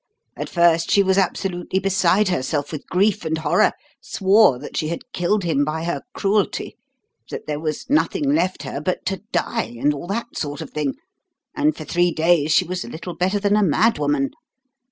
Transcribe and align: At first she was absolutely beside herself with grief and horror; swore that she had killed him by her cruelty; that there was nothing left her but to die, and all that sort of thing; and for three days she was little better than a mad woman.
At 0.35 0.49
first 0.49 0.89
she 0.89 1.03
was 1.03 1.19
absolutely 1.19 1.77
beside 1.77 2.29
herself 2.29 2.71
with 2.71 2.89
grief 2.89 3.23
and 3.23 3.37
horror; 3.37 3.73
swore 4.01 4.57
that 4.57 4.75
she 4.75 4.87
had 4.87 5.11
killed 5.13 5.43
him 5.43 5.63
by 5.63 5.83
her 5.83 6.01
cruelty; 6.15 6.75
that 7.29 7.45
there 7.45 7.59
was 7.59 7.87
nothing 7.87 8.33
left 8.33 8.63
her 8.63 8.81
but 8.81 9.05
to 9.05 9.21
die, 9.31 9.75
and 9.79 9.93
all 9.93 10.07
that 10.07 10.35
sort 10.35 10.59
of 10.61 10.71
thing; 10.71 10.95
and 11.55 11.77
for 11.77 11.83
three 11.85 12.11
days 12.11 12.51
she 12.51 12.65
was 12.65 12.83
little 12.83 13.15
better 13.15 13.39
than 13.39 13.55
a 13.55 13.61
mad 13.61 13.99
woman. 13.99 14.31